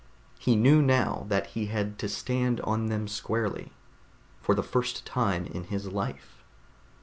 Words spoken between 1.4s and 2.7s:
he had to stand